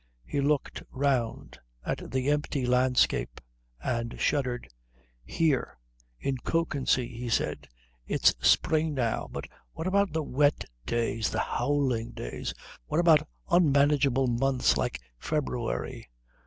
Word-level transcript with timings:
He 0.25 0.41
looked 0.41 0.81
round 0.89 1.59
at 1.85 2.09
the 2.09 2.31
empty 2.31 2.65
landscape 2.65 3.39
and 3.83 4.19
shuddered. 4.19 4.67
"Here. 5.23 5.77
In 6.19 6.37
Kökensee," 6.37 7.15
he 7.15 7.29
said. 7.29 7.67
"It's 8.07 8.33
spring 8.41 8.95
now. 8.95 9.29
But 9.31 9.45
what 9.73 9.85
about 9.85 10.11
the 10.11 10.23
wet 10.23 10.65
days, 10.87 11.29
the 11.29 11.37
howling 11.39 12.13
days? 12.13 12.51
What 12.87 12.99
about 12.99 13.27
unmanageable 13.51 14.25
months 14.25 14.75
like 14.75 14.99
February? 15.19 16.09